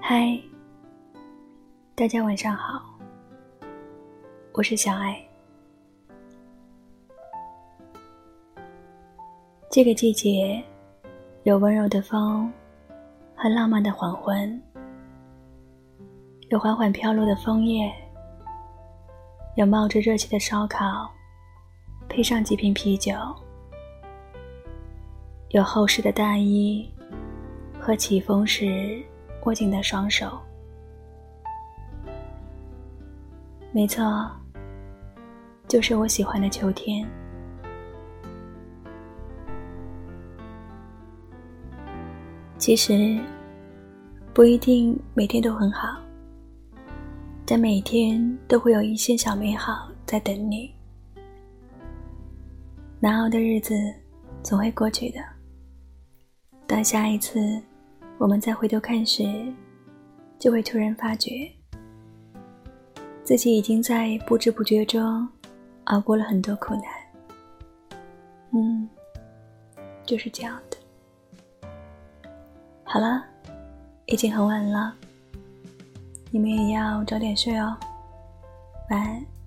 [0.00, 0.40] 嗨，
[1.94, 2.82] 大家晚上好，
[4.54, 5.27] 我是小爱。
[9.78, 10.60] 这个季节，
[11.44, 12.52] 有温柔的风，
[13.36, 14.60] 和浪漫的黄昏，
[16.48, 17.88] 有缓缓飘落的枫叶，
[19.54, 21.08] 有冒着热气的烧烤，
[22.08, 23.14] 配上几瓶啤酒，
[25.50, 26.92] 有厚实的大衣，
[27.78, 29.00] 和起风时。
[29.44, 30.40] 握紧的双手，
[33.70, 34.28] 没错，
[35.68, 37.08] 就是我喜欢的秋天。
[42.58, 43.18] 其实
[44.34, 45.96] 不一定每天都很好，
[47.46, 50.70] 但每天都会有一些小美好在等你。
[53.00, 53.74] 难熬的日子
[54.42, 55.20] 总会过去的，
[56.66, 57.40] 当下一次。
[58.18, 59.22] 我们再回头看时，
[60.40, 61.48] 就会突然发觉，
[63.22, 65.28] 自己已经在不知不觉中
[65.84, 66.82] 熬过了很多苦难。
[68.50, 68.88] 嗯，
[70.04, 70.60] 就是这样。
[72.90, 73.22] 好了，
[74.06, 74.94] 已经很晚了，
[76.30, 77.76] 你们也要早点睡哦，
[78.88, 79.37] 晚安。